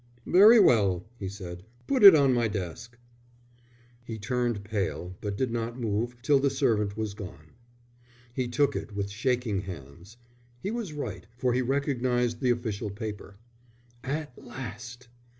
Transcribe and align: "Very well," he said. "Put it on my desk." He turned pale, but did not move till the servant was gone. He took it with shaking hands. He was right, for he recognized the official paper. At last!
"Very 0.25 0.59
well," 0.59 1.05
he 1.19 1.29
said. 1.29 1.61
"Put 1.85 2.03
it 2.03 2.15
on 2.15 2.33
my 2.33 2.47
desk." 2.47 2.97
He 4.03 4.17
turned 4.17 4.63
pale, 4.63 5.15
but 5.21 5.37
did 5.37 5.51
not 5.51 5.79
move 5.79 6.19
till 6.23 6.39
the 6.39 6.49
servant 6.49 6.97
was 6.97 7.13
gone. 7.13 7.51
He 8.33 8.47
took 8.47 8.75
it 8.75 8.95
with 8.95 9.11
shaking 9.11 9.59
hands. 9.61 10.17
He 10.63 10.71
was 10.71 10.93
right, 10.93 11.27
for 11.37 11.53
he 11.53 11.61
recognized 11.61 12.39
the 12.39 12.49
official 12.49 12.89
paper. 12.89 13.37
At 14.03 14.35
last! 14.43 15.07